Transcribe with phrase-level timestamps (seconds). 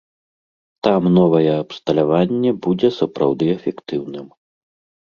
[0.87, 4.27] Там новае абсталяванне будзе сапраўды эфектыўным.